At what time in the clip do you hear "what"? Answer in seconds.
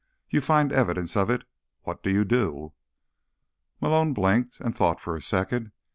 1.83-2.01